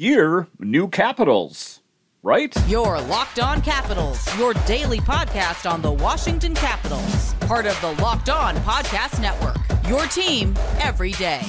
[0.00, 1.82] year, new capitals,
[2.22, 2.54] right?
[2.66, 8.30] Your Locked On Capitals, your daily podcast on the Washington Capitals, part of the Locked
[8.30, 9.58] On Podcast Network.
[9.86, 11.42] Your team every day.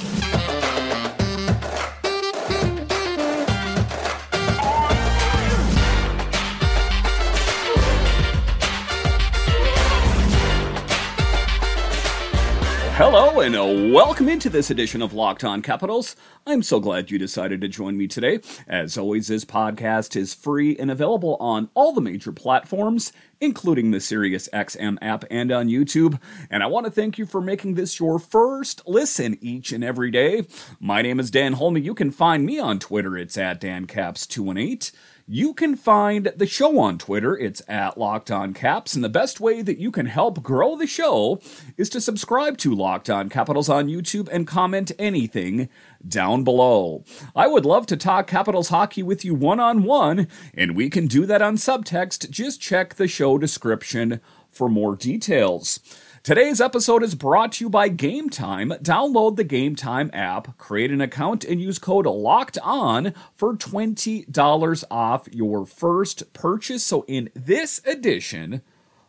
[13.04, 16.14] Hello and uh, welcome into this edition of Locked On Capitals.
[16.46, 18.38] I'm so glad you decided to join me today.
[18.68, 23.98] As always, this podcast is free and available on all the major platforms, including the
[23.98, 26.20] SiriusXM app and on YouTube.
[26.48, 30.12] And I want to thank you for making this your first listen each and every
[30.12, 30.46] day.
[30.78, 31.82] My name is Dan Holmi.
[31.82, 33.16] You can find me on Twitter.
[33.16, 34.92] It's at DanCaps218.
[35.26, 37.36] You can find the show on Twitter.
[37.36, 38.94] It's at Locked On Caps.
[38.94, 41.40] And the best way that you can help grow the show
[41.76, 45.68] is to subscribe to Locked On Capitals on YouTube and comment anything
[46.06, 47.04] down below.
[47.36, 51.06] I would love to talk Capitals hockey with you one on one, and we can
[51.06, 52.28] do that on subtext.
[52.30, 55.80] Just check the show description for more details.
[56.24, 58.68] Today's episode is brought to you by Game Time.
[58.80, 64.84] Download the Game Time app, create an account, and use code LOCKED ON for $20
[64.88, 66.84] off your first purchase.
[66.84, 68.62] So, in this edition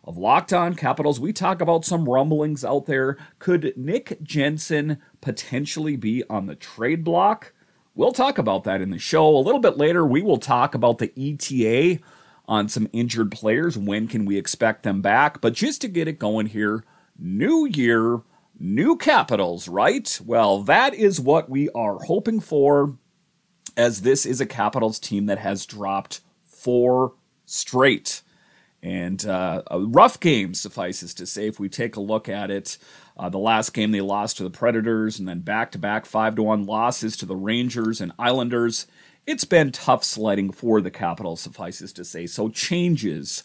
[0.04, 3.16] of Locked On Capitals, we talk about some rumblings out there.
[3.38, 7.54] Could Nick Jensen potentially be on the trade block?
[7.94, 9.38] We'll talk about that in the show.
[9.38, 12.02] A little bit later, we will talk about the ETA
[12.48, 13.78] on some injured players.
[13.78, 15.42] When can we expect them back?
[15.42, 16.84] But just to get it going here,
[17.18, 18.22] New year,
[18.60, 20.20] new capitals, right?
[20.26, 22.98] Well, that is what we are hoping for,
[23.78, 27.14] as this is a Capitals team that has dropped four
[27.46, 28.22] straight.
[28.82, 32.78] And uh, a rough game, suffices to say, if we take a look at it.
[33.16, 36.36] Uh, the last game they lost to the Predators, and then back to back 5
[36.36, 38.88] to 1 losses to the Rangers and Islanders.
[39.26, 42.26] It's been tough sledding for the Capitals, suffices to say.
[42.26, 43.44] So changes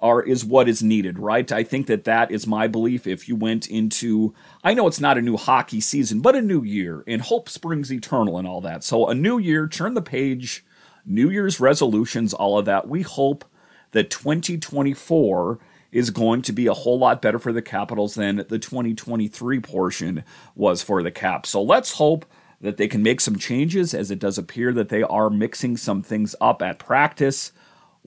[0.00, 1.50] are is what is needed, right?
[1.50, 3.06] I think that that is my belief.
[3.06, 6.62] If you went into, I know it's not a new hockey season, but a new
[6.62, 8.84] year, and hope springs eternal, and all that.
[8.84, 10.64] So a new year, turn the page,
[11.04, 12.86] New Year's resolutions, all of that.
[12.86, 13.44] We hope
[13.92, 15.58] that 2024
[15.90, 20.22] is going to be a whole lot better for the Capitals than the 2023 portion
[20.54, 21.48] was for the Caps.
[21.48, 22.26] So let's hope
[22.60, 26.02] that they can make some changes, as it does appear that they are mixing some
[26.02, 27.52] things up at practice.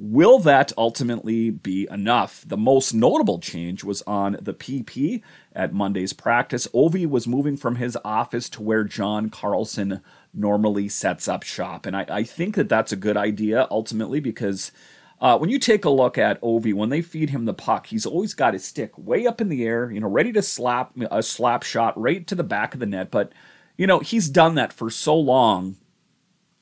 [0.03, 2.43] Will that ultimately be enough?
[2.47, 5.21] The most notable change was on the PP
[5.53, 6.67] at Monday's practice.
[6.73, 10.01] Ovi was moving from his office to where John Carlson
[10.33, 11.85] normally sets up shop.
[11.85, 14.71] And I, I think that that's a good idea ultimately because
[15.19, 18.07] uh, when you take a look at Ovi, when they feed him the puck, he's
[18.07, 21.21] always got his stick way up in the air, you know, ready to slap a
[21.21, 23.11] slap shot right to the back of the net.
[23.11, 23.33] But,
[23.77, 25.75] you know, he's done that for so long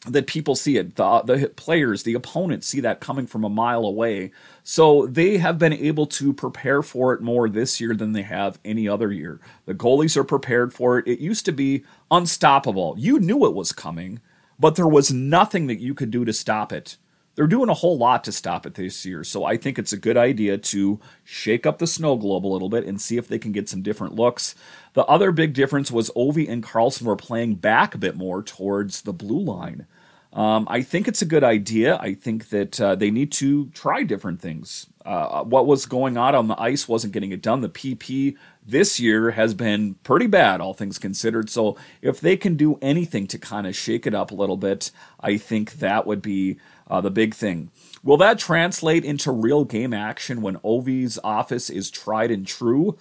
[0.07, 0.95] that people see it.
[0.95, 4.31] The, the players, the opponents see that coming from a mile away.
[4.63, 8.59] So they have been able to prepare for it more this year than they have
[8.63, 9.41] any other year.
[9.65, 11.07] The goalies are prepared for it.
[11.07, 12.95] It used to be unstoppable.
[12.97, 14.21] You knew it was coming,
[14.57, 16.97] but there was nothing that you could do to stop it.
[17.39, 19.23] They're doing a whole lot to stop it this year.
[19.23, 22.67] So I think it's a good idea to shake up the snow globe a little
[22.67, 24.55] bit and see if they can get some different looks.
[24.91, 29.03] The other big difference was Ovi and Carlson were playing back a bit more towards
[29.03, 29.87] the blue line.
[30.31, 31.97] Um, I think it's a good idea.
[31.97, 34.85] I think that uh, they need to try different things.
[35.03, 37.61] Uh, what was going on on the ice wasn't getting it done.
[37.61, 41.49] The PP this year has been pretty bad, all things considered.
[41.49, 44.91] So if they can do anything to kind of shake it up a little bit,
[45.19, 46.57] I think that would be
[46.87, 47.71] uh, the big thing.
[48.03, 52.97] Will that translate into real game action when Ovi's office is tried and true?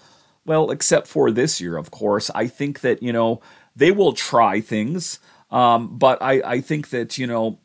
[0.47, 2.31] Well, except for this year, of course.
[2.35, 3.43] I think that, you know,
[3.77, 5.21] they will try things.
[5.51, 7.59] Um, but I, I think that, you know,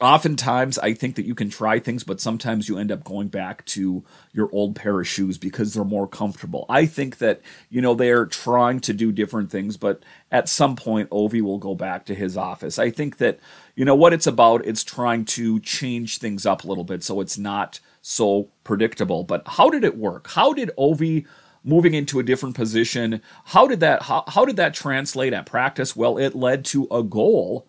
[0.00, 3.64] oftentimes I think that you can try things, but sometimes you end up going back
[3.66, 4.02] to
[4.32, 6.64] your old pair of shoes because they're more comfortable.
[6.68, 11.10] I think that, you know, they're trying to do different things, but at some point,
[11.10, 12.78] Ovi will go back to his office.
[12.78, 13.40] I think that,
[13.74, 17.20] you know, what it's about, it's trying to change things up a little bit so
[17.20, 19.24] it's not so predictable.
[19.24, 20.28] But how did it work?
[20.28, 21.26] How did Ovi
[21.62, 23.20] moving into a different position.
[23.46, 25.94] How did that how, how did that translate at practice?
[25.94, 27.66] Well, it led to a goal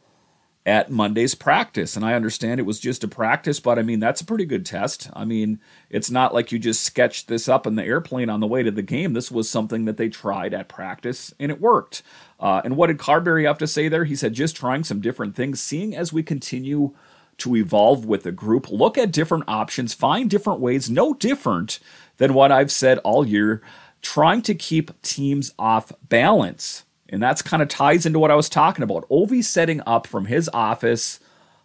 [0.66, 1.96] at Monday's practice.
[1.96, 4.66] And I understand it was just a practice, but I mean, that's a pretty good
[4.66, 5.10] test.
[5.14, 5.60] I mean,
[5.90, 8.70] it's not like you just sketched this up in the airplane on the way to
[8.70, 9.14] the game.
[9.14, 12.04] This was something that they tried at practice and it worked.
[12.40, 14.06] Uh, and what did Carbery have to say there?
[14.06, 16.94] He said, just trying some different things, seeing as we continue
[17.38, 21.80] to evolve with the group, look at different options, find different ways, no different
[22.18, 23.62] than what I've said all year,
[24.01, 26.83] trying to keep teams off balance.
[27.10, 29.10] And that's kind of ties into what I was talking about.
[29.10, 31.19] Ovi setting up from his office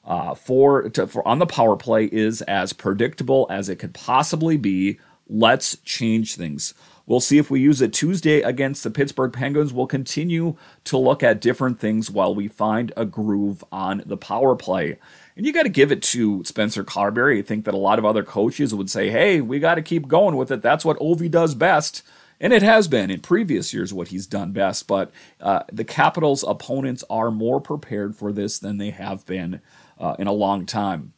[0.04, 4.56] uh, for, to, for on the power play is as predictable as it could possibly
[4.56, 4.98] be.
[5.28, 6.74] Let's change things.
[7.06, 9.72] We'll see if we use it Tuesday against the Pittsburgh Penguins.
[9.72, 14.56] We'll continue to look at different things while we find a groove on the power
[14.56, 14.98] play.
[15.36, 17.38] And you got to give it to Spencer Carbery.
[17.38, 20.08] I think that a lot of other coaches would say, hey, we got to keep
[20.08, 20.62] going with it.
[20.62, 22.02] That's what Ovi does best.
[22.40, 24.86] And it has been in previous years what he's done best.
[24.86, 25.10] But
[25.40, 29.60] uh, the Capitals' opponents are more prepared for this than they have been
[29.98, 31.12] uh, in a long time.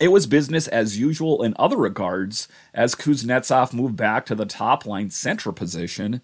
[0.00, 4.84] It was business as usual in other regards as Kuznetsov moved back to the top
[4.84, 6.20] line center position.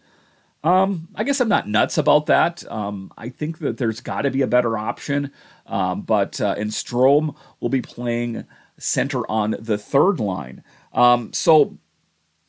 [0.64, 2.64] Um, I guess I'm not nuts about that.
[2.70, 5.32] Um, I think that there's got to be a better option.
[5.67, 8.44] Um, but uh, and Strome will be playing
[8.79, 10.62] center on the third line.
[10.93, 11.79] Um, so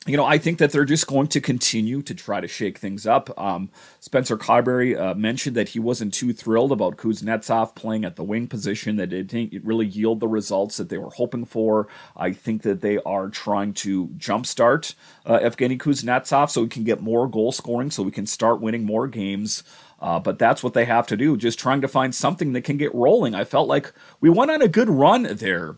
[0.06, 3.08] you know, I think that they're just going to continue to try to shake things
[3.08, 3.38] up.
[3.40, 3.70] Um,
[4.02, 8.48] Spencer Carbery uh, mentioned that he wasn't too thrilled about Kuznetsov playing at the wing
[8.48, 11.88] position, that it didn't really yield the results that they were hoping for.
[12.18, 14.94] I think that they are trying to jumpstart
[15.26, 18.84] uh, Evgeny Kuznetsov so we can get more goal scoring, so we can start winning
[18.84, 19.64] more games.
[20.02, 22.76] Uh, but that's what they have to do, just trying to find something that can
[22.76, 23.34] get rolling.
[23.34, 25.78] I felt like we went on a good run there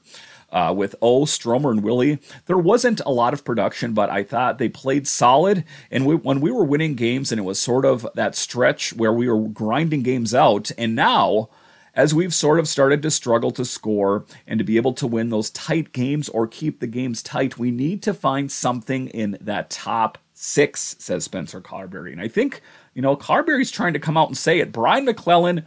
[0.51, 2.19] uh, with O, Stromer, and Willie.
[2.45, 5.63] There wasn't a lot of production, but I thought they played solid.
[5.91, 9.13] And we, when we were winning games, and it was sort of that stretch where
[9.13, 11.49] we were grinding games out, and now
[11.95, 15.29] as we've sort of started to struggle to score and to be able to win
[15.29, 19.69] those tight games or keep the games tight, we need to find something in that
[19.69, 22.11] top six, says Spencer Carbery.
[22.11, 22.61] And I think,
[22.93, 24.73] you know, Carbery's trying to come out and say it.
[24.73, 25.65] Brian MacLellan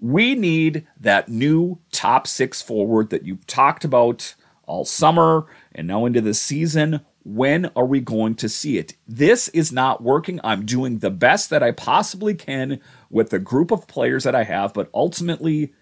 [0.00, 6.06] we need that new top six forward that you've talked about all summer and now
[6.06, 7.00] into the season.
[7.22, 8.94] When are we going to see it?
[9.06, 10.40] This is not working.
[10.42, 12.80] I'm doing the best that I possibly can
[13.10, 15.74] with the group of players that I have, but ultimately,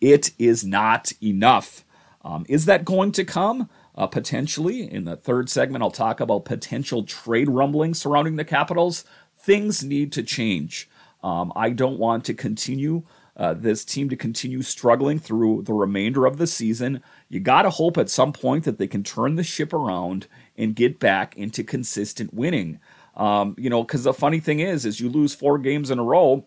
[0.00, 1.84] it is not enough.
[2.24, 3.68] Um, is that going to come?
[3.94, 4.90] Uh, potentially.
[4.90, 9.04] In the third segment, I'll talk about potential trade rumblings surrounding the Capitals.
[9.38, 10.88] Things need to change.
[11.22, 13.04] Um, I don't want to continue
[13.36, 17.02] uh, this team to continue struggling through the remainder of the season.
[17.28, 20.74] You got to hope at some point that they can turn the ship around and
[20.74, 22.78] get back into consistent winning.
[23.14, 26.04] Um, you know, because the funny thing is, is you lose four games in a
[26.04, 26.46] row,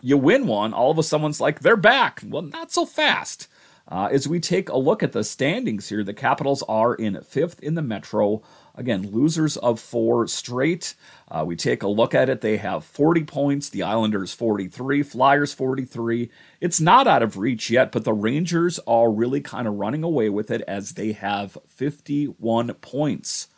[0.00, 2.22] you win one, all of a sudden it's like they're back.
[2.26, 3.48] Well, not so fast.
[3.88, 7.60] Uh, as we take a look at the standings here, the Capitals are in fifth
[7.60, 8.42] in the Metro.
[8.74, 10.94] Again, losers of four straight.
[11.30, 12.40] Uh, we take a look at it.
[12.40, 16.30] They have 40 points, the Islanders 43, Flyers 43.
[16.60, 20.30] It's not out of reach yet, but the Rangers are really kind of running away
[20.30, 23.48] with it as they have 51 points.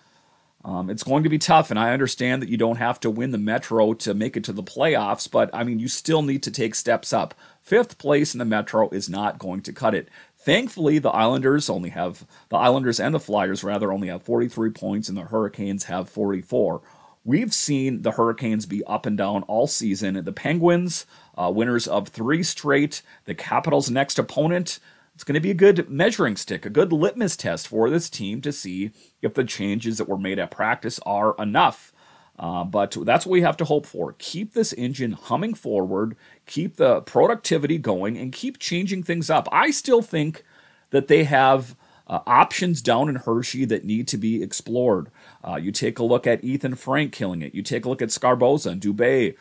[0.65, 3.33] Um, it's going to be tough, and I understand that you don't have to win
[3.33, 6.51] the Metro to make it to the playoffs, but I mean, you still need to
[6.51, 7.35] take steps up.
[7.61, 10.09] Fifth place in the Metro is not going to cut it.
[10.45, 15.09] Thankfully, the Islanders only have the Islanders and the Flyers rather only have 43 points,
[15.09, 16.83] and the Hurricanes have 44.
[17.25, 20.23] We've seen the Hurricanes be up and down all season.
[20.23, 21.07] The Penguins,
[21.39, 23.01] uh, winners of three straight.
[23.25, 24.81] The Capitals' next opponent.
[25.15, 28.43] It's going to be a good measuring stick, a good litmus test for this team
[28.43, 28.91] to see
[29.23, 31.94] if the changes that were made at practice are enough.
[32.39, 34.15] Uh, but that's what we have to hope for.
[34.19, 36.17] Keep this engine humming forward,
[36.47, 39.49] keep the productivity going, and keep changing things up.
[39.53, 40.45] I still think
[40.91, 41.77] that they have
[42.07, 45.11] uh, options down in Hershey that need to be explored.
[45.47, 47.55] Uh, you take a look at Ethan Frank killing it.
[47.55, 49.37] You take a look at Sgarbossa and Dubé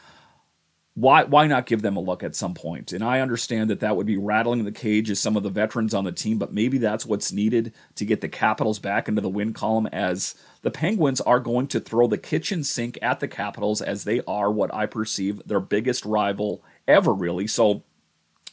[0.95, 2.93] why why not give them a look at some point?
[2.93, 5.93] And I understand that that would be rattling the cage as some of the veterans
[5.93, 9.29] on the team, but maybe that's what's needed to get the Capitals back into the
[9.29, 13.81] win column as the Penguins are going to throw the kitchen sink at the Capitals
[13.81, 17.47] as they are what I perceive their biggest rival ever really.
[17.47, 17.83] So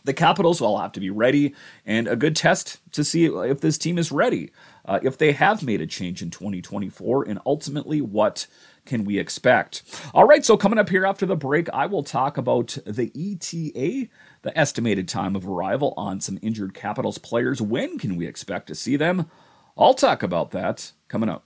[0.04, 1.54] the Capitals will have to be ready
[1.84, 4.50] and a good test to see if this team is ready,
[4.84, 8.46] uh, if they have made a change in 2024, and ultimately what
[8.86, 9.82] can we expect?
[10.14, 14.08] All right, so coming up here after the break, I will talk about the ETA,
[14.42, 17.60] the estimated time of arrival on some injured Capitals players.
[17.60, 19.30] When can we expect to see them?
[19.76, 21.44] I'll talk about that coming up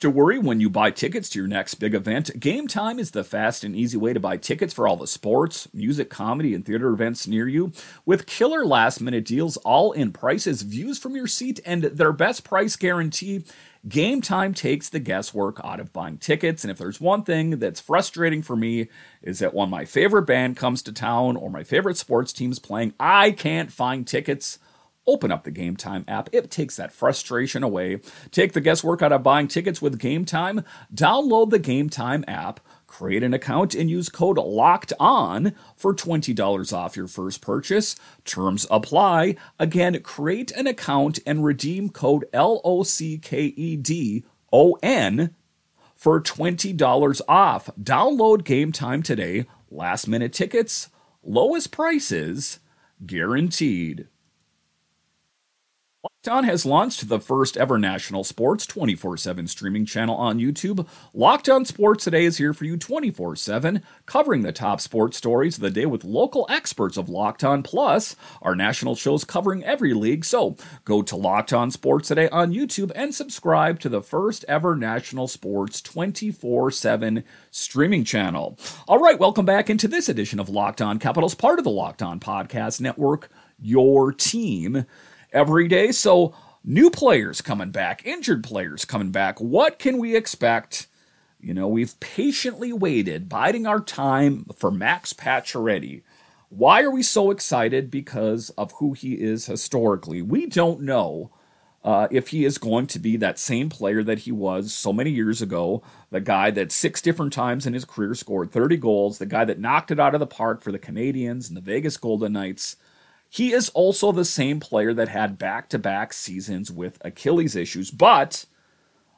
[0.00, 2.40] to worry when you buy tickets to your next big event.
[2.40, 5.68] Game Time is the fast and easy way to buy tickets for all the sports,
[5.74, 7.72] music, comedy, and theater events near you.
[8.06, 12.44] With killer last minute deals, all in prices, views from your seat, and their best
[12.44, 13.44] price guarantee.
[13.88, 16.64] Game Time takes the guesswork out of buying tickets.
[16.64, 18.88] And if there's one thing that's frustrating for me,
[19.22, 22.94] is that when my favorite band comes to town or my favorite sports team's playing,
[22.98, 24.58] I can't find tickets
[25.10, 26.28] open up the Game Time app.
[26.32, 28.00] It takes that frustration away.
[28.30, 30.64] Take the guesswork out of buying tickets with Game Time.
[30.94, 36.72] Download the Game Time app Create an account and use code LOCKED ON for $20
[36.76, 37.94] off your first purchase.
[38.24, 39.36] Terms apply.
[39.60, 45.36] Again, create an account and redeem code L O C K E D O N
[45.94, 47.70] for $20 off.
[47.80, 49.46] Download game time today.
[49.70, 50.88] Last minute tickets,
[51.22, 52.58] lowest prices
[53.06, 54.08] guaranteed.
[56.28, 60.86] On has launched the first ever national sports 24 7 streaming channel on YouTube.
[61.14, 65.56] Locked On Sports Today is here for you 24 7, covering the top sports stories
[65.56, 69.94] of the day with local experts of Locked On Plus, our national shows covering every
[69.94, 70.26] league.
[70.26, 74.76] So go to Locked On Sports Today on YouTube and subscribe to the first ever
[74.76, 78.58] national sports 24 7 streaming channel.
[78.86, 82.02] All right, welcome back into this edition of Locked On Capitals, part of the Locked
[82.02, 84.84] On Podcast Network, your team
[85.32, 85.92] every day.
[85.92, 86.34] So,
[86.64, 89.40] new players coming back, injured players coming back.
[89.40, 90.86] What can we expect?
[91.40, 96.02] You know, we've patiently waited, biding our time for Max Pacioretty.
[96.50, 97.90] Why are we so excited?
[97.90, 100.20] Because of who he is historically.
[100.20, 101.30] We don't know
[101.82, 105.10] uh, if he is going to be that same player that he was so many
[105.10, 109.26] years ago, the guy that six different times in his career scored 30 goals, the
[109.26, 112.34] guy that knocked it out of the park for the Canadiens and the Vegas Golden
[112.34, 112.76] Knights.
[113.32, 117.92] He is also the same player that had back to back seasons with Achilles issues,
[117.92, 118.44] but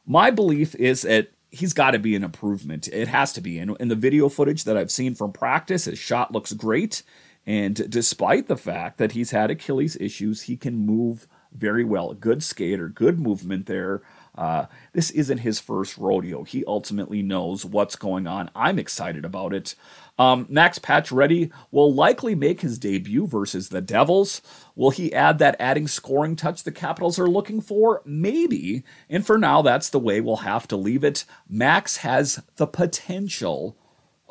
[0.07, 2.89] my belief is that he's got to be an improvement.
[2.89, 3.59] It has to be.
[3.59, 7.03] In, in the video footage that I've seen from practice, his shot looks great.
[7.47, 12.13] And despite the fact that he's had Achilles issues, he can move very well.
[12.13, 14.03] Good skater, good movement there.
[14.35, 16.43] Uh, this isn't his first rodeo.
[16.43, 18.51] He ultimately knows what's going on.
[18.55, 19.75] I'm excited about it.
[20.19, 24.41] Um, Max Pacioretty will likely make his debut versus the Devils.
[24.75, 28.03] Will he add that adding scoring touch the Capitals are looking for?
[28.05, 28.85] Maybe.
[29.11, 31.25] And for now, that's the way we'll have to leave it.
[31.49, 33.77] Max has the potential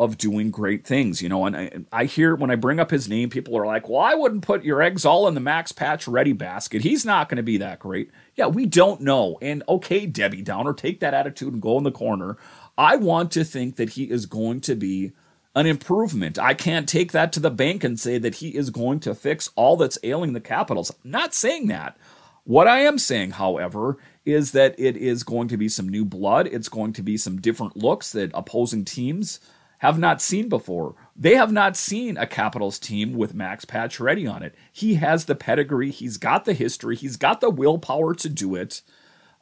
[0.01, 1.45] of doing great things, you know.
[1.45, 4.15] And I, I, hear when I bring up his name, people are like, "Well, I
[4.15, 6.81] wouldn't put your eggs all in the Max Pacioretty basket.
[6.81, 9.37] He's not going to be that great." Yeah, we don't know.
[9.43, 12.35] And okay, Debbie Downer, take that attitude and go in the corner.
[12.79, 15.11] I want to think that he is going to be
[15.55, 16.39] an improvement.
[16.39, 19.51] I can't take that to the bank and say that he is going to fix
[19.55, 20.89] all that's ailing the Capitals.
[20.89, 21.95] I'm not saying that.
[22.43, 26.47] What I am saying, however, is that it is going to be some new blood.
[26.47, 29.39] It's going to be some different looks that opposing teams
[29.81, 30.93] have not seen before.
[31.15, 34.53] They have not seen a Capitals team with Max Pacioretty on it.
[34.71, 38.83] He has the pedigree, he's got the history, he's got the willpower to do it.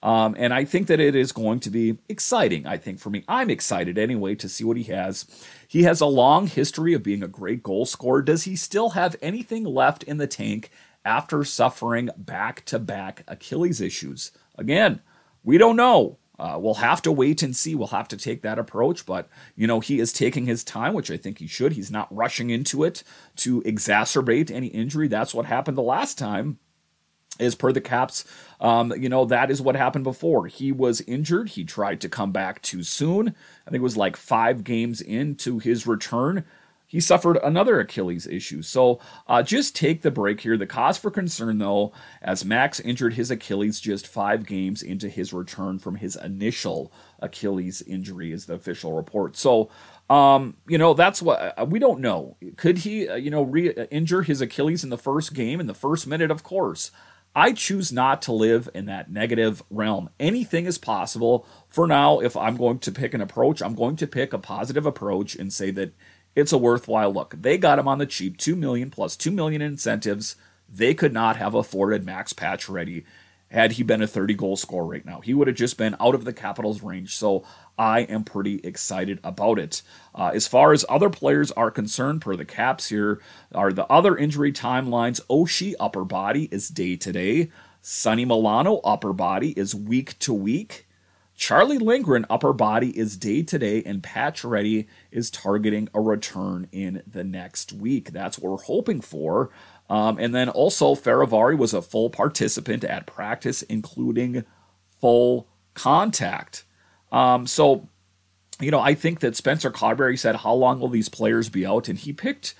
[0.01, 2.65] Um, and I think that it is going to be exciting.
[2.65, 5.25] I think for me, I'm excited anyway to see what he has.
[5.67, 8.21] He has a long history of being a great goal scorer.
[8.21, 10.71] Does he still have anything left in the tank
[11.03, 14.31] after suffering back to back Achilles issues?
[14.57, 15.01] Again,
[15.43, 16.18] we don't know.
[16.39, 17.75] Uh, we'll have to wait and see.
[17.75, 19.05] We'll have to take that approach.
[19.05, 21.73] But, you know, he is taking his time, which I think he should.
[21.73, 23.03] He's not rushing into it
[23.37, 25.07] to exacerbate any injury.
[25.07, 26.59] That's what happened the last time
[27.39, 28.25] as per the Caps,
[28.59, 30.47] um, you know, that is what happened before.
[30.47, 31.49] He was injured.
[31.49, 33.29] He tried to come back too soon.
[33.65, 36.43] I think it was like five games into his return.
[36.89, 38.63] He suffered another Achilles issue.
[38.63, 40.57] So uh, just take the break here.
[40.57, 45.31] The cause for concern, though, as Max injured his Achilles just five games into his
[45.31, 49.37] return from his initial Achilles injury, is the official report.
[49.37, 49.69] So,
[50.09, 52.37] um, you know, that's what uh, we don't know.
[52.57, 55.75] Could he, uh, you know, re injure his Achilles in the first game, in the
[55.75, 56.31] first minute?
[56.31, 56.89] Of course.
[57.35, 60.09] I choose not to live in that negative realm.
[60.19, 61.45] Anything is possible.
[61.67, 64.87] For now, if I'm going to pick an approach, I'm going to pick a positive
[64.87, 65.93] approach and say that
[66.39, 67.35] it's a worthwhile look.
[67.39, 70.35] They got him on the cheap, 2 million plus 2 million in incentives.
[70.67, 73.03] They could not have afforded Max Pacioretty
[73.51, 75.21] had he been a 30 goal scorer right now.
[75.21, 77.15] He would have just been out of the Capitals range.
[77.15, 77.43] So
[77.77, 79.81] I am pretty excited about it.
[80.13, 83.21] Uh, as far as other players are concerned, per the caps here,
[83.53, 85.21] are the other injury timelines.
[85.29, 87.49] Oshie upper body is day to day.
[87.81, 90.85] Sonny Milano upper body is week to week.
[91.39, 97.01] Charlie Lindgren upper body is day to day, and Pacioretty is targeting a return in
[97.07, 98.11] the next week.
[98.11, 99.49] That's what we're hoping for.
[99.89, 104.43] Um, and then also, Fehérváry was a full participant at practice, including
[104.99, 106.65] full contact.
[107.09, 107.87] Um, so,
[108.59, 111.87] you know, I think that Spencer Carbery said, How long will these players be out?
[111.87, 112.53] And he picked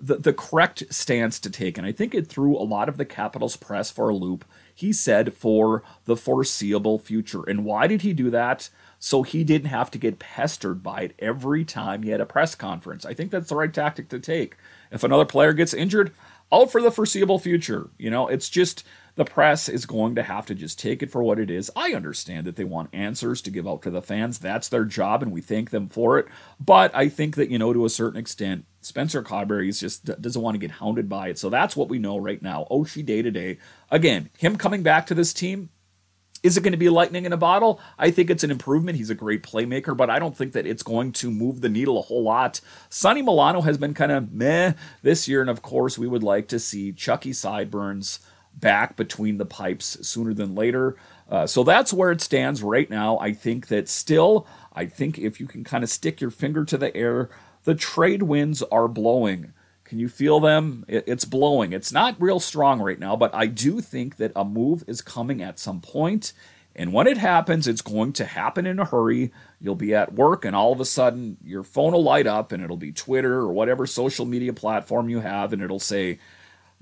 [0.00, 1.76] the, the correct stance to take.
[1.76, 4.46] And I think it threw a lot of the Capitals press for a loop.
[4.74, 7.42] He said, For the foreseeable future.
[7.44, 8.70] And why did he do that?
[8.98, 12.54] So he didn't have to get pestered by it every time he had a press
[12.54, 13.04] conference.
[13.04, 14.56] I think that's the right tactic to take.
[14.92, 16.12] If another player gets injured,
[16.52, 17.88] out for the foreseeable future.
[17.98, 21.22] You know, it's just the press is going to have to just take it for
[21.22, 21.70] what it is.
[21.74, 24.38] I understand that they want answers to give out to the fans.
[24.38, 26.26] That's their job, and we thank them for it.
[26.60, 30.42] But I think that, you know, to a certain extent, Spencer Carbery is just doesn't
[30.42, 31.38] want to get hounded by it.
[31.38, 32.66] So that's what we know right now.
[32.70, 33.58] Oshie day to day.
[33.90, 35.70] Again, him coming back to this team,
[36.42, 37.80] is it going to be lightning in a bottle?
[37.98, 38.98] I think it's an improvement.
[38.98, 41.98] He's a great playmaker, but I don't think that it's going to move the needle
[41.98, 42.60] a whole lot.
[42.90, 44.72] Sonny Milano has been kind of meh
[45.02, 48.18] this year, and of course, we would like to see Chucky Sideburns
[48.54, 50.96] back between the pipes sooner than later.
[51.30, 53.18] Uh, so that's where it stands right now.
[53.18, 56.76] I think that still, I think if you can kind of stick your finger to
[56.76, 57.30] the air,
[57.64, 59.52] the trade winds are blowing.
[59.84, 60.84] Can you feel them?
[60.88, 61.72] It's blowing.
[61.72, 65.42] It's not real strong right now, but I do think that a move is coming
[65.42, 66.32] at some point.
[66.74, 69.30] And when it happens, it's going to happen in a hurry.
[69.60, 72.64] You'll be at work, and all of a sudden, your phone will light up, and
[72.64, 76.18] it'll be Twitter or whatever social media platform you have, and it'll say,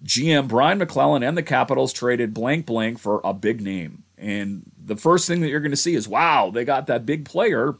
[0.04, 4.04] GM Brian MacLellan and the Capitals traded blank blank for a big name.
[4.16, 7.24] And the first thing that you're going to see is, wow, they got that big
[7.24, 7.76] player.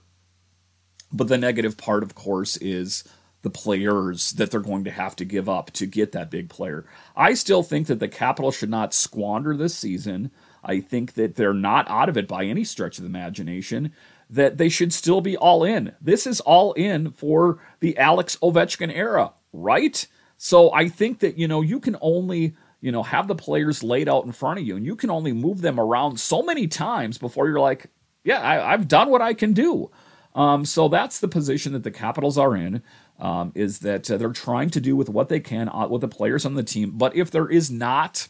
[1.13, 3.05] But the negative part, of course, is
[3.43, 6.85] the players that they're going to have to give up to get that big player.
[7.17, 10.31] I still think that the Capitals should not squander this season.
[10.63, 13.93] I think that they're not out of it by any stretch of the imagination,
[14.29, 15.95] that they should still be all in.
[16.01, 20.07] This is all in for the Alex Ovechkin era, right?
[20.37, 24.09] So I think that, you know, you can only, you know, have the players laid
[24.09, 27.19] out in front of you and you can only move them around so many times
[27.19, 27.87] before you're like,
[28.23, 29.91] yeah, I, have done what I can do.
[30.35, 32.83] Um, so that's the position that the Capitals are in.
[33.19, 36.09] Um, is that uh, they're trying to do with what they can uh, with the
[36.09, 36.93] players on the team.
[36.93, 38.29] But if there is not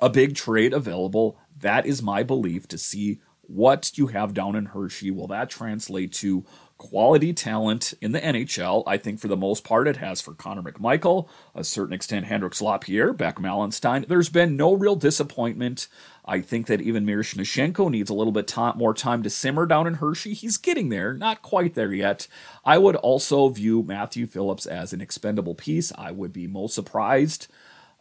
[0.00, 4.66] a big trade available, that is my belief to see what you have down in
[4.66, 5.10] Hershey.
[5.10, 6.44] Will that translate to
[6.78, 8.84] quality talent in the NHL.
[8.86, 12.62] I think for the most part it has for Connor McMichael, a certain extent Hendrix
[12.62, 14.06] Lapierre, Beck Malenstyn.
[14.06, 15.88] There's been no real disappointment.
[16.24, 19.94] I think that even Miroshnichenko needs a little bit more time to simmer down in
[19.94, 20.34] Hershey.
[20.34, 22.28] He's getting there, not quite there yet.
[22.64, 25.92] I would also view Matthew Phillips as an expendable piece.
[25.96, 27.48] I would be most surprised,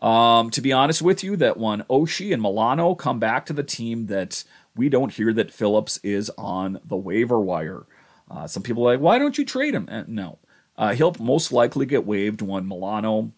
[0.02, 3.64] um, to be honest with you, that when Oshie and Milano come back to the
[3.64, 4.44] team, that
[4.76, 7.86] we don't hear that Phillips is on the waiver wire.
[8.30, 9.88] Uh, some people are like, why don't you trade him?
[9.90, 10.40] Uh, no.
[10.78, 13.32] Uh, he'll most likely get waived when Milano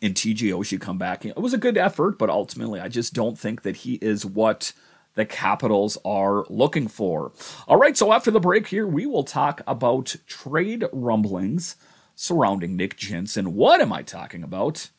[0.00, 1.24] and TJ Oshie come back.
[1.24, 4.72] It was a good effort, but ultimately, I just don't think that he is what
[5.14, 7.32] the Capitals are looking for.
[7.68, 11.76] All right, so after the break here, we will talk about trade rumblings
[12.14, 13.54] surrounding Nick Jensen.
[13.54, 14.90] What am I talking about?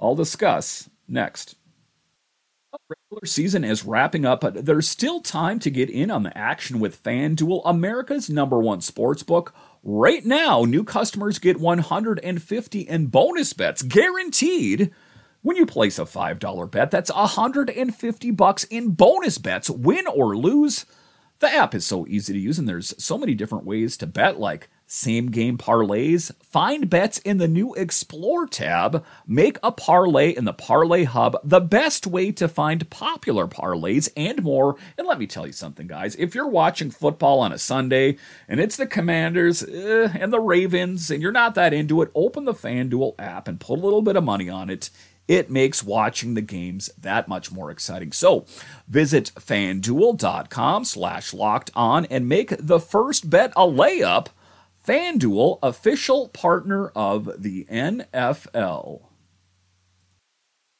[0.00, 1.56] I'll discuss next
[3.12, 6.80] regular season is wrapping up, but there's still time to get in on the action
[6.80, 9.54] with FanDuel, America's number one sports book.
[9.82, 14.92] Right now, new customers get 150 in bonus bets guaranteed.
[15.42, 20.86] When you place a $5 bet, that's 150 bucks in bonus bets, win or lose.
[21.40, 24.40] The app is so easy to use and there's so many different ways to bet
[24.40, 30.44] like same game parlays, find bets in the new Explore tab, make a parlay in
[30.44, 34.76] the Parlay Hub, the best way to find popular parlays and more.
[34.98, 36.14] And let me tell you something, guys.
[36.16, 41.10] If you're watching football on a Sunday and it's the Commanders eh, and the Ravens
[41.10, 44.16] and you're not that into it, open the FanDuel app and put a little bit
[44.16, 44.90] of money on it
[45.28, 48.10] it makes watching the games that much more exciting.
[48.10, 48.44] So
[48.88, 54.26] visit fanduel.com slash locked on and make the first bet a layup
[54.86, 59.11] FanDuel, official partner of the NFL.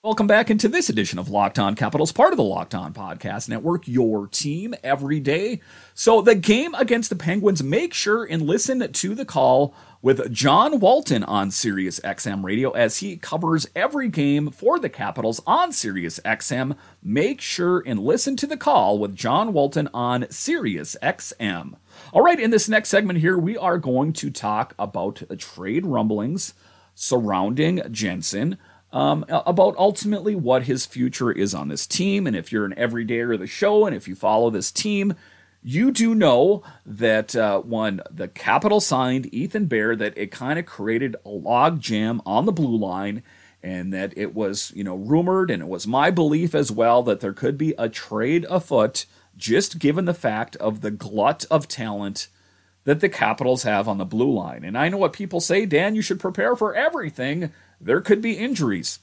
[0.04, 3.48] Welcome back into this edition of Locked On Capitals, part of the Locked On Podcast
[3.48, 5.60] Network, your team every day.
[5.94, 10.80] So, the game against the Penguins, make sure and listen to the call with John
[10.80, 16.18] Walton on Sirius XM Radio as he covers every game for the Capitals on Sirius
[16.24, 16.76] XM.
[17.00, 21.76] Make sure and listen to the call with John Walton on Sirius XM.
[22.12, 26.54] All right, in this next segment here, we are going to talk about trade rumblings
[26.96, 28.58] surrounding Jensen.
[28.92, 32.26] Um, about ultimately what his future is on this team.
[32.26, 35.14] And if you're an everydayer of the show and if you follow this team,
[35.62, 40.66] you do know that uh, when the Capital signed Ethan Bear, that it kind of
[40.66, 43.22] created a log jam on the blue line,
[43.62, 47.20] and that it was, you know, rumored, and it was my belief as well that
[47.20, 52.26] there could be a trade afoot, just given the fact of the glut of talent
[52.84, 54.64] that the Capitals have on the blue line.
[54.64, 57.52] And I know what people say, Dan, you should prepare for everything.
[57.82, 59.00] There could be injuries.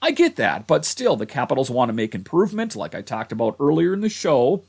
[0.00, 3.56] I get that, but still, the Capitals want to make improvement, like I talked about
[3.60, 4.64] earlier in the show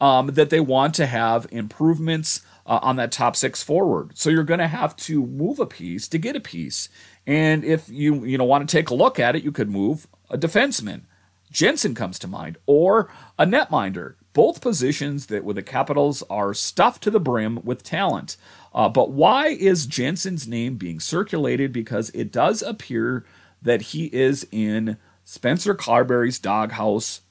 [0.00, 4.16] um, that they want to have improvements uh, on that top six forward.
[4.16, 6.88] So you're going to have to move a piece to get a piece.
[7.26, 10.06] And if you you know want to take a look at it, you could move
[10.30, 11.02] a defenseman.
[11.50, 14.14] Jensen comes to mind, or a netminder.
[14.32, 18.36] Both positions that with the Capitals are stuffed to the brim with talent.
[18.72, 21.72] Uh, but why is Jensen's name being circulated?
[21.72, 23.24] Because it does appear
[23.60, 27.22] that he is in Spencer Carbery's doghouse,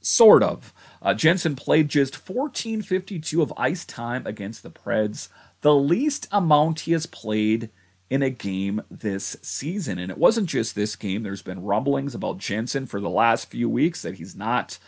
[0.00, 0.72] sort of.
[1.02, 5.28] Uh, Jensen played just 1452 of ice time against the Preds,
[5.60, 7.70] the least amount he has played
[8.08, 9.98] in a game this season.
[9.98, 13.68] And it wasn't just this game, there's been rumblings about Jensen for the last few
[13.68, 14.78] weeks that he's not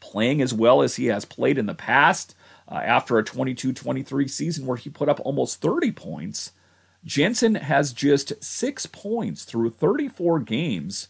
[0.00, 2.34] playing as well as he has played in the past.
[2.70, 6.52] Uh, after a 22 23 season where he put up almost 30 points,
[7.04, 11.08] Jensen has just six points through 34 games,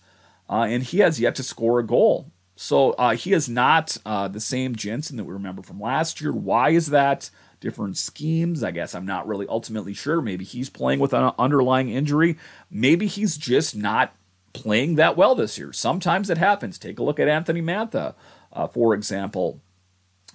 [0.48, 2.30] uh, and he has yet to score a goal.
[2.54, 6.32] So uh, he is not uh, the same Jensen that we remember from last year.
[6.32, 7.30] Why is that?
[7.60, 8.62] different schemes.
[8.62, 10.20] I guess I'm not really ultimately sure.
[10.20, 12.36] Maybe he's playing with an underlying injury.
[12.70, 14.14] Maybe he's just not
[14.52, 15.72] playing that well this year.
[15.72, 16.78] Sometimes it happens.
[16.78, 18.14] Take a look at Anthony Mantha,
[18.52, 19.60] uh, for example.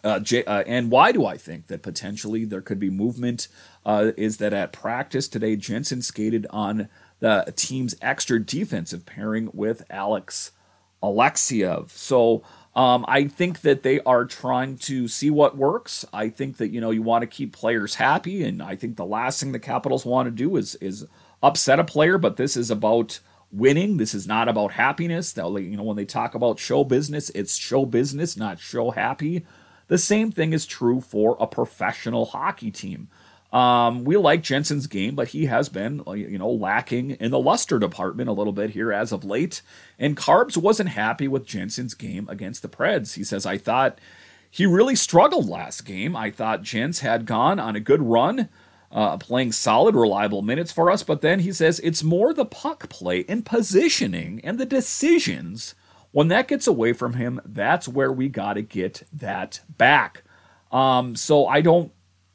[0.03, 3.47] Uh, J- uh, and why do I think that potentially there could be movement?
[3.85, 6.89] Uh, is that at practice today, Jensen skated on
[7.21, 10.51] the team's extra defensive pairing with Alex
[11.01, 11.89] Alexeyev.
[11.91, 12.43] So
[12.75, 16.05] um, I think that they are trying to see what works.
[16.11, 19.05] I think that you know you want to keep players happy, and I think the
[19.05, 21.05] last thing the Capitals want to do is is
[21.43, 22.17] upset a player.
[22.17, 23.19] But this is about
[23.53, 23.97] winning.
[23.97, 25.31] This is not about happiness.
[25.33, 29.45] That you know when they talk about show business, it's show business, not show happy.
[29.87, 33.09] The same thing is true for a professional hockey team.
[33.51, 37.39] Um, we like Jensen's game, but he has been, uh, you know, lacking in the
[37.39, 39.61] luster department a little bit here as of late.
[39.99, 43.13] And Carbs wasn't happy with Jensen's game against the Preds.
[43.13, 43.99] He says, I thought
[44.49, 46.15] he really struggled last game.
[46.15, 48.49] I thought Jens had gone on a good run,
[48.93, 51.03] uh, playing solid, reliable minutes for us.
[51.03, 55.75] But then he says it's more the puck play and positioning and the decisions.
[56.11, 60.23] When that gets away from him, that's where we got to get that back.
[60.71, 61.91] Um, so I don't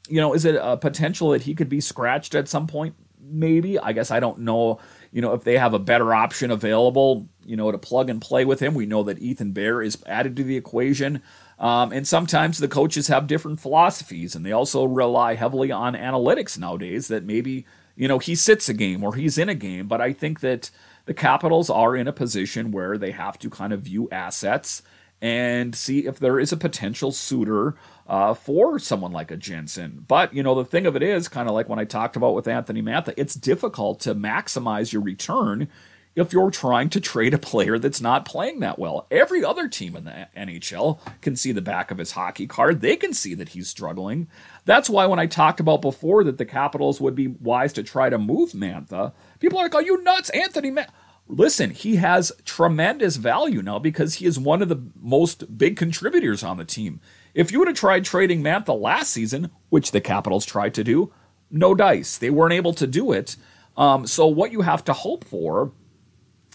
[0.09, 2.95] you know, is it a potential that he could be scratched at some point?
[3.21, 3.77] Maybe.
[3.77, 4.79] I guess I don't know.
[5.11, 8.43] You know, if they have a better option available, you know, to plug and play
[8.43, 8.73] with him.
[8.73, 11.21] We know that Ethan Bear is added to the equation.
[11.59, 16.57] Um, and sometimes the coaches have different philosophies, and they also rely heavily on analytics
[16.57, 19.87] nowadays that maybe, you know, he sits a game or he's in a game.
[19.87, 20.71] But I think that
[21.05, 24.83] the Capitals are in a position where they have to kind of view assets
[25.21, 27.75] and see if there is a potential suitor
[28.07, 30.05] uh, for someone like a Jensen.
[30.07, 32.35] But, you know, the thing of it is, kind of like when I talked about
[32.35, 35.67] with Anthony Mantha, it's difficult to maximize your return
[36.15, 39.07] if you're trying to trade a player that's not playing that well.
[39.09, 42.81] Every other team in the NHL can see the back of his hockey card.
[42.81, 44.27] They can see that he's struggling.
[44.65, 48.09] That's why when I talked about before that the Capitals would be wise to try
[48.09, 50.89] to move Mantha, people are like, are you nuts, Anthony Mantha?
[51.31, 56.43] Listen, he has tremendous value now because he is one of the most big contributors
[56.43, 56.99] on the team.
[57.35, 61.13] If you would have tried trading Mantha last season, which the Capitals tried to do,
[61.51, 62.17] no dice.
[62.17, 63.35] They weren't able to do it.
[63.77, 65.71] Um, so what you have to hope for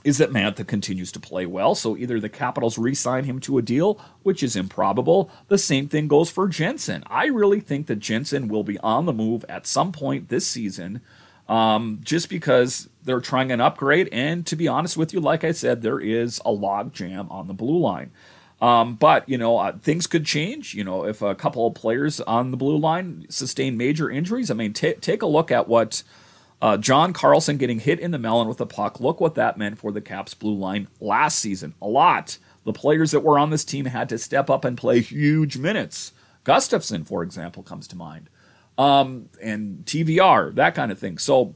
[0.05, 1.75] is that Mantha continues to play well.
[1.75, 5.31] So either the Capitals re-sign him to a deal, which is improbable.
[5.49, 7.03] The same thing goes for Jensen.
[7.07, 11.01] I really think that Jensen will be on the move at some point this season,
[11.49, 14.11] um, just because they're trying an upgrade.
[14.13, 17.49] And to be honest with you, like I said, there is a log jam on
[17.49, 18.11] the blue line.
[18.61, 20.75] Um, but you know, uh, things could change.
[20.75, 24.55] You know, if a couple of players on the blue line sustain major injuries, I
[24.55, 26.03] mean, t- take a look at what
[26.65, 28.99] uh, John Carlson getting hit in the melon with the puck.
[28.99, 31.75] Look what that meant for the Caps blue line last season.
[31.83, 32.39] A lot.
[32.65, 36.15] The players that were on this team had to step up and play huge minutes.
[36.43, 38.31] Gustafsson, for example, comes to mind,
[38.79, 41.19] um, and TVR, that kind of thing.
[41.19, 41.55] So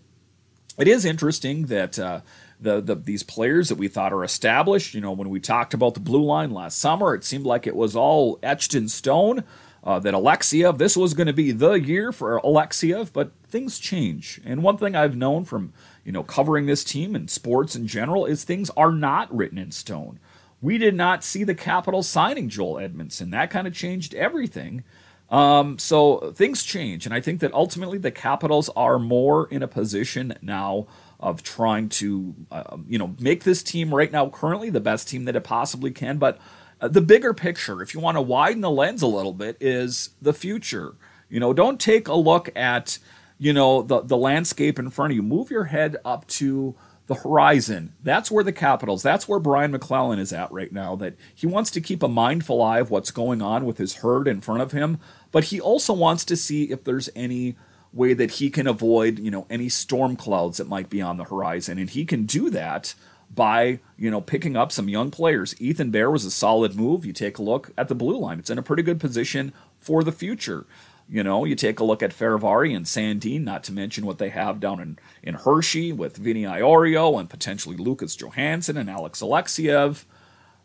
[0.78, 2.20] it is interesting that uh,
[2.60, 4.92] the, the these players that we thought are established.
[4.92, 7.76] You know, when we talked about the blue line last summer, it seemed like it
[7.76, 9.44] was all etched in stone.
[9.84, 14.40] Uh, that Alexeyev, this was going to be the year for Alexeyev, but things change.
[14.44, 15.72] And one thing I've known from
[16.04, 19.70] you know covering this team and sports in general is things are not written in
[19.70, 20.18] stone.
[20.60, 23.30] We did not see the Capitals signing Joel Edmondson.
[23.30, 24.82] That kind of changed everything.
[25.30, 29.68] Um, so things change, and I think that ultimately the Capitals are more in a
[29.68, 30.86] position now
[31.20, 35.24] of trying to uh, you know make this team right now currently the best team
[35.24, 36.38] that it possibly can but
[36.80, 40.10] uh, the bigger picture if you want to widen the lens a little bit is
[40.20, 40.94] the future
[41.28, 42.98] you know don't take a look at
[43.38, 46.74] you know the the landscape in front of you move your head up to
[47.06, 51.14] the horizon that's where the capitals that's where brian maclellan is at right now that
[51.34, 54.40] he wants to keep a mindful eye of what's going on with his herd in
[54.40, 54.98] front of him
[55.32, 57.56] but he also wants to see if there's any
[57.92, 61.24] way that he can avoid, you know, any storm clouds that might be on the
[61.24, 61.78] horizon.
[61.78, 62.94] And he can do that
[63.34, 65.54] by, you know, picking up some young players.
[65.60, 67.04] Ethan Bear was a solid move.
[67.04, 68.38] You take a look at the blue line.
[68.38, 70.66] It's in a pretty good position for the future.
[71.10, 74.28] You know, you take a look at Fehérváry and Sandin, not to mention what they
[74.28, 80.04] have down in, in Hershey with Vinny Iorio and potentially Lucas Johansson and Alex Alexeyev.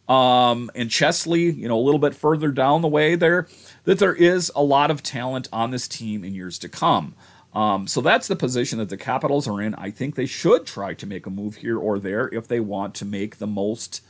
[0.09, 3.47] Um, and Chesley, you know, a little bit further down the way there,
[3.85, 7.15] that there is a lot of talent on this team in years to come.
[7.53, 9.75] Um, so that's the position that the Capitals are in.
[9.75, 12.95] I think they should try to make a move here or there if they want
[12.95, 14.01] to make the most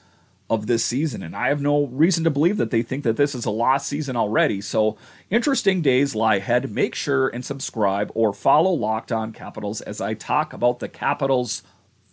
[0.50, 1.24] of this season.
[1.24, 3.88] And I have no reason to believe that they think that this is a lost
[3.88, 4.62] season already.
[4.62, 4.98] So
[5.30, 6.72] interesting days lie ahead.
[6.72, 11.64] Make sure and subscribe or follow Locked On Capitals as I talk about the Capitals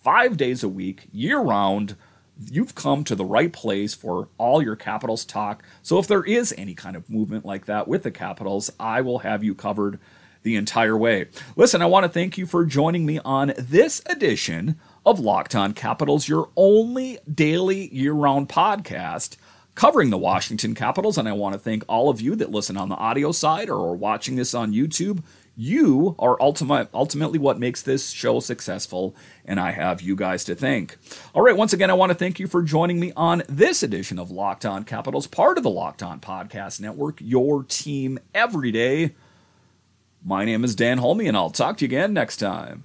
[0.03, 1.97] five days a week, year round
[2.51, 5.63] you've come to the right place for all your Capitals talk.
[5.83, 9.19] So if there is any kind of movement like that with the Capitals, I will
[9.21, 9.99] have you covered
[10.43, 11.27] the entire way.
[11.57, 15.73] Listen, I want to thank you for joining me on this edition of Locked On
[15.73, 19.37] Capitals, your only daily year round podcast
[19.75, 21.17] covering the Washington Capitals.
[21.17, 23.77] And I want to thank all of you that listen on the audio side or
[23.91, 25.23] are watching this on YouTube.
[25.57, 30.55] You are ultimate, ultimately what makes this show successful, and I have you guys to
[30.55, 30.97] thank.
[31.35, 34.19] All right, once again, I want to thank you for joining me on this edition
[34.19, 39.15] of Locked On Capitals, part of the Locked On Podcast Network, your team every day.
[40.23, 42.85] My name is Dan Holmi, and I'll talk to you again next time.